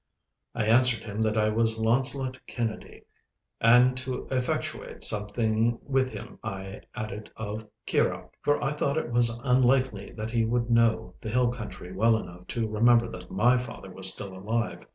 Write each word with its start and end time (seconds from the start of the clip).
I 0.55 0.65
answered 0.65 1.03
him 1.03 1.21
that 1.21 1.37
I 1.37 1.49
was 1.49 1.77
Launcelot 1.77 2.39
Kennedy—and 2.47 3.95
to 3.97 4.27
effectuate 4.31 5.03
something 5.03 5.77
with 5.83 6.09
him 6.09 6.39
I 6.43 6.81
added 6.95 7.29
'of 7.35 7.67
Kirrieoch.' 7.85 8.33
For 8.41 8.59
I 8.63 8.71
thought 8.73 8.97
it 8.97 9.11
was 9.11 9.39
unlikely 9.43 10.11
that 10.13 10.31
he 10.31 10.43
would 10.43 10.71
know 10.71 11.13
the 11.21 11.29
hill 11.29 11.49
country 11.51 11.93
well 11.93 12.17
enough 12.17 12.47
to 12.47 12.67
remember 12.67 13.07
that 13.09 13.29
my 13.29 13.57
father 13.57 13.91
was 13.91 14.11
still 14.11 14.35
alive. 14.35 14.87